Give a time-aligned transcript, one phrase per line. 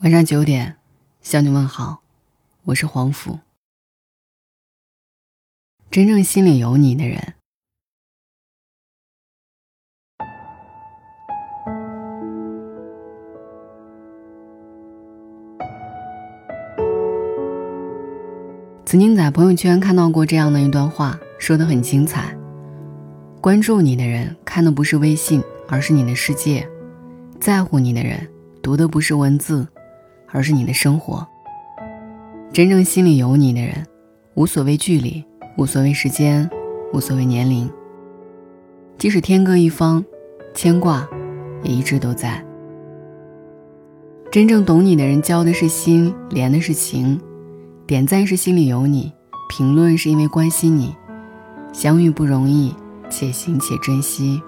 [0.00, 0.76] 晚上九点，
[1.22, 2.02] 向你问好，
[2.64, 3.38] 我是黄甫。
[5.90, 7.32] 真正心里有你的人，
[18.84, 22.36] 曾经在朋友圈看到过这样的一段话，说的很精彩。
[23.40, 26.68] 关注你的人看的不是微信，而是你的世界；
[27.40, 28.28] 在乎你的人
[28.60, 29.66] 读的不是文字。
[30.30, 31.26] 而是你的生活。
[32.52, 33.86] 真正心里有你的人，
[34.34, 35.24] 无所谓距离，
[35.58, 36.48] 无所谓时间，
[36.92, 37.70] 无所谓年龄。
[38.98, 40.04] 即使天各一方，
[40.54, 41.06] 牵挂
[41.62, 42.42] 也一直都在。
[44.30, 47.20] 真正懂你的人，交的是心，连的是情，
[47.86, 49.12] 点赞是心里有你，
[49.48, 50.94] 评论是因为关心你。
[51.72, 52.74] 相遇不容易，
[53.10, 54.40] 且行且珍惜。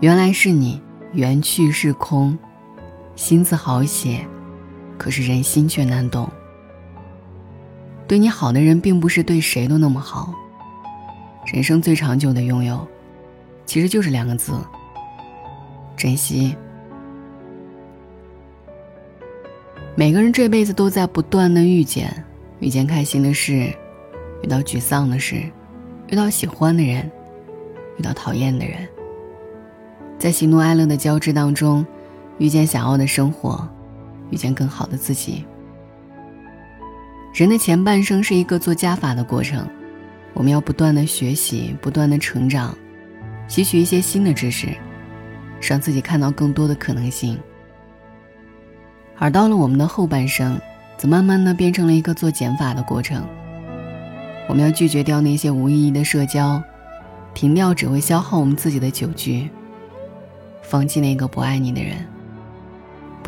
[0.00, 0.80] 原来是你，
[1.12, 2.38] 缘去是空。
[3.18, 4.24] 心字好写，
[4.96, 6.30] 可是人心却难懂。
[8.06, 10.32] 对你好的人，并不是对谁都那么好。
[11.52, 12.86] 人生最长久的拥有，
[13.66, 14.52] 其实就是两个字：
[15.96, 16.54] 珍惜。
[19.96, 22.24] 每个人这辈子都在不断的遇见，
[22.60, 23.68] 遇见开心的事，
[24.44, 25.42] 遇到沮丧的事，
[26.06, 27.10] 遇到喜欢的人，
[27.98, 28.86] 遇到讨厌的人，
[30.20, 31.84] 在喜怒哀乐的交织当中。
[32.38, 33.68] 遇见想要的生活，
[34.30, 35.44] 遇见更好的自己。
[37.34, 39.68] 人的前半生是一个做加法的过程，
[40.34, 42.76] 我们要不断的学习，不断的成长，
[43.46, 44.68] 吸取一些新的知识，
[45.60, 47.38] 让自己看到更多的可能性。
[49.18, 50.60] 而到了我们的后半生，
[50.96, 53.24] 则慢慢的变成了一个做减法的过程。
[54.48, 56.62] 我们要拒绝掉那些无意义的社交，
[57.34, 59.48] 停掉只会消耗我们自己的酒局，
[60.62, 61.96] 放弃那个不爱你的人。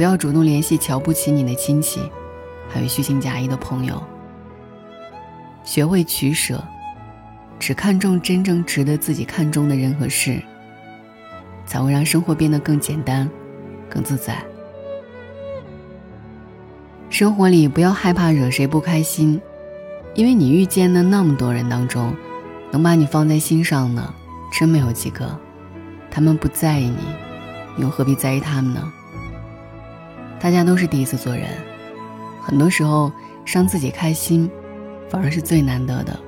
[0.00, 2.00] 不要主动联系瞧不起你的亲戚，
[2.70, 4.02] 还有虚情假意的朋友。
[5.62, 6.64] 学会取舍，
[7.58, 10.40] 只看重真正值得自己看重的人和事，
[11.66, 13.28] 才会让生活变得更简单、
[13.90, 14.42] 更自在。
[17.10, 19.38] 生活里不要害怕惹谁不开心，
[20.14, 22.14] 因为你遇见的那么多人当中，
[22.70, 24.14] 能把你放在心上的，
[24.58, 25.38] 真没有几个。
[26.10, 26.96] 他们不在意你，
[27.76, 28.92] 你又何必在意他们呢？
[30.40, 31.48] 大家都是第一次做人，
[32.42, 33.12] 很多时候
[33.44, 34.50] 让自己开心，
[35.10, 36.18] 反而是最难得的。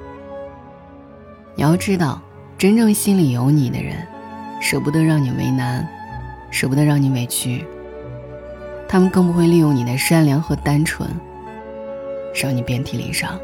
[1.54, 2.20] 你要知道，
[2.58, 4.06] 真正心里有你的人，
[4.60, 5.88] 舍不得让你为难，
[6.50, 7.64] 舍不得让你委屈，
[8.86, 11.08] 他们更不会利用你的善良和单纯，
[12.34, 13.40] 让你遍体鳞伤。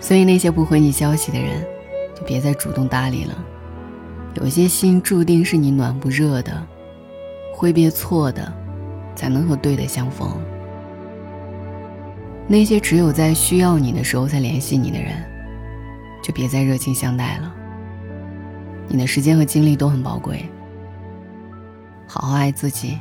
[0.00, 1.62] 所以那些不回你消息的人，
[2.14, 3.34] 就别再主动搭理了。
[4.36, 6.66] 有些心注定是你暖不热的。
[7.56, 8.52] 挥别错的，
[9.14, 10.28] 才能和对的相逢。
[12.48, 15.12] 那些只有在需要你的时候才联系你的人，
[16.20, 17.54] 就别再热情相待了。
[18.88, 20.44] 你的时间和精力都很宝贵，
[22.08, 22.98] 好好爱自己，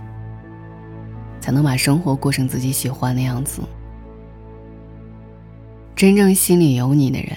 [1.42, 3.62] 才能把生活过成自己喜欢的样子。
[5.96, 7.32] 真正心里有你的人，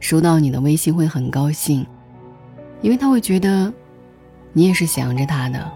[0.00, 1.86] 收到你的微信会很高兴，
[2.82, 3.72] 因为他会觉得，
[4.52, 5.72] 你也是想着他的。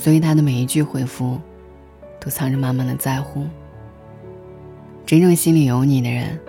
[0.00, 1.38] 所以他的每一句回复，
[2.18, 3.46] 都藏着满满的在乎。
[5.04, 6.40] 真正心里有你的人，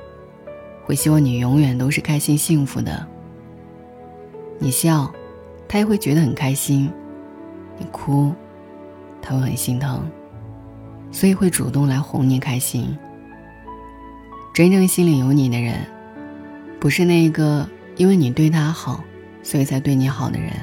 [0.85, 3.05] 会希望你永远都是开心幸福的。
[4.57, 5.11] 你笑，
[5.67, 6.87] 他也会觉得很开心；
[7.77, 8.33] 你哭，
[9.21, 10.09] 他会很心疼，
[11.11, 12.97] 所以会主动来哄你开心。
[14.53, 15.75] 真正心里有你的人，
[16.79, 19.03] 不是那个因为你对他好，
[19.43, 20.53] 所以才对你好的人。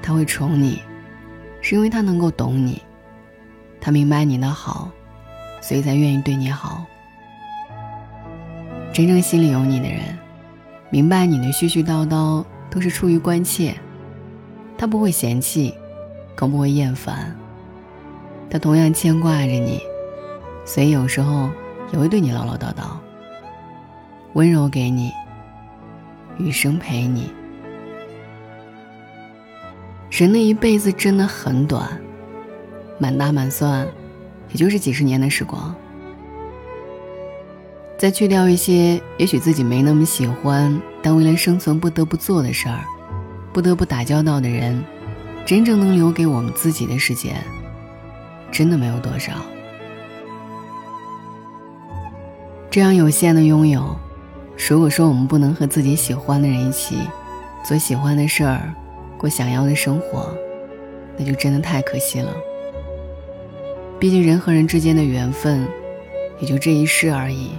[0.00, 0.80] 他会宠你。
[1.68, 2.80] 是因为他能够懂你，
[3.78, 4.90] 他明白你的好，
[5.60, 6.82] 所以才愿意对你好。
[8.90, 10.00] 真正心里有你的人，
[10.88, 13.74] 明白你的絮絮叨叨都是出于关切，
[14.78, 15.74] 他不会嫌弃，
[16.34, 17.36] 更不会厌烦。
[18.48, 19.82] 他同样牵挂着你，
[20.64, 21.50] 所以有时候
[21.92, 22.96] 也会对你唠唠叨叨，
[24.32, 25.12] 温柔给你，
[26.38, 27.30] 余生陪你。
[30.18, 31.88] 人的一辈子真的很短，
[32.98, 33.86] 满打满算，
[34.50, 35.72] 也就是几十年的时光。
[37.96, 42.80] 再去掉一些也许自己没那么喜欢，但为了生存不得不做的事儿，
[43.52, 44.82] 不得不打交道的人，
[45.46, 47.36] 真正能留给我们自己的时间，
[48.50, 49.34] 真的没有多少。
[52.68, 53.96] 这样有限的拥有，
[54.68, 56.98] 如果说我们不能和自己喜欢的人一起
[57.64, 58.74] 做喜欢的事儿。
[59.18, 60.32] 过想要的生活，
[61.18, 62.32] 那就真的太可惜了。
[63.98, 65.66] 毕竟人和人之间的缘分，
[66.40, 67.50] 也就这一世而已。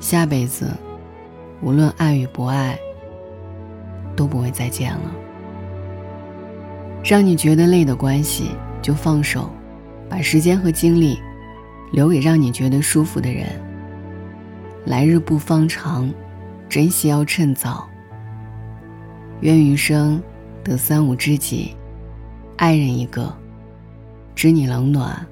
[0.00, 0.70] 下辈子，
[1.62, 2.76] 无论爱与不爱，
[4.16, 5.14] 都不会再见了。
[7.04, 8.50] 让你觉得累的关系
[8.82, 9.48] 就放手，
[10.08, 11.18] 把时间和精力
[11.92, 13.46] 留给让你觉得舒服的人。
[14.84, 16.12] 来日不方长，
[16.68, 17.88] 珍惜要趁早。
[19.44, 20.22] 愿余生
[20.64, 21.76] 得三五知己，
[22.56, 23.30] 爱人一个。
[24.34, 25.26] 知你冷暖，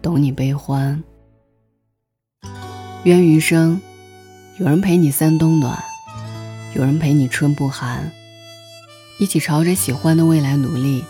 [0.00, 1.02] 懂你悲欢。
[3.04, 3.78] 愿余生，
[4.56, 5.78] 有人陪你三冬暖，
[6.74, 8.10] 有人陪你春不寒，
[9.18, 11.04] 一起朝着喜欢的未来努力，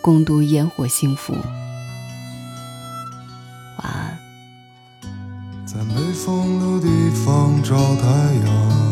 [0.00, 1.32] 共度烟火幸福。
[3.82, 4.16] 晚安。
[5.66, 8.06] 在没风的地方找太
[8.46, 8.91] 阳，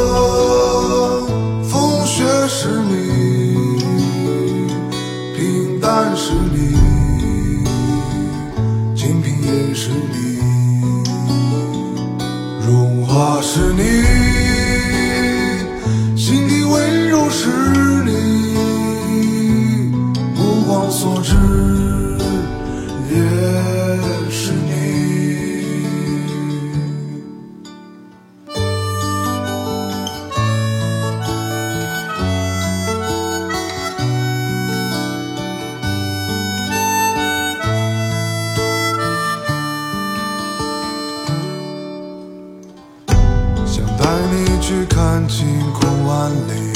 [45.51, 46.71] 晴空万里，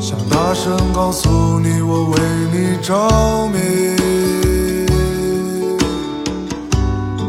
[0.00, 2.18] 想大声告诉你我为
[2.52, 2.92] 你着
[3.52, 3.56] 迷。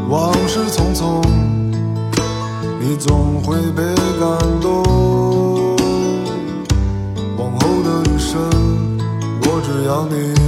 [0.09, 1.21] 往事匆匆，
[2.79, 3.83] 你总会被
[4.19, 4.83] 感动。
[7.37, 8.39] 往后的余生，
[9.43, 10.38] 我只要你。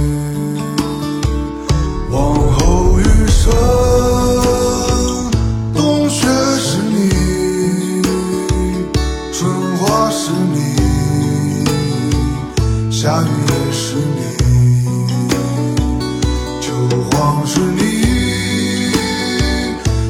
[17.54, 17.82] 是你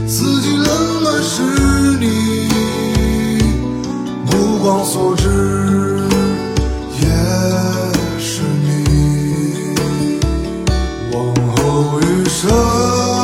[0.06, 1.42] 四季冷暖是
[1.98, 2.06] 你
[4.30, 5.28] 目光所至
[7.00, 7.08] 也
[8.20, 9.74] 是你
[11.12, 13.21] 往后余生。